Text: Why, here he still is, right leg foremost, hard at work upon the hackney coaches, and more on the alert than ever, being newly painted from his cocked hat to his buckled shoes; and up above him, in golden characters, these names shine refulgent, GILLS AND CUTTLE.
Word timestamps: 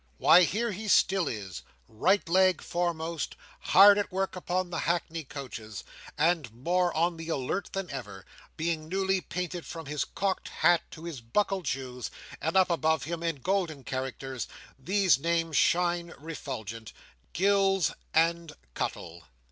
Why, 0.17 0.45
here 0.45 0.71
he 0.71 0.87
still 0.87 1.27
is, 1.27 1.61
right 1.87 2.27
leg 2.27 2.61
foremost, 2.63 3.35
hard 3.59 3.99
at 3.99 4.11
work 4.11 4.35
upon 4.35 4.71
the 4.71 4.79
hackney 4.79 5.23
coaches, 5.23 5.83
and 6.17 6.51
more 6.51 6.91
on 6.97 7.17
the 7.17 7.29
alert 7.29 7.69
than 7.73 7.87
ever, 7.91 8.25
being 8.57 8.89
newly 8.89 9.21
painted 9.21 9.63
from 9.63 9.85
his 9.85 10.03
cocked 10.03 10.47
hat 10.47 10.81
to 10.89 11.03
his 11.03 11.21
buckled 11.21 11.67
shoes; 11.67 12.09
and 12.41 12.57
up 12.57 12.71
above 12.71 13.03
him, 13.03 13.21
in 13.21 13.41
golden 13.41 13.83
characters, 13.83 14.47
these 14.79 15.19
names 15.19 15.55
shine 15.55 16.15
refulgent, 16.17 16.93
GILLS 17.33 17.93
AND 18.11 18.53
CUTTLE. 18.73 19.21